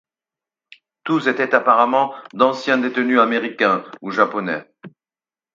[1.03, 4.65] Tous étaient apparemment d'anciens détenus américains ou japonais.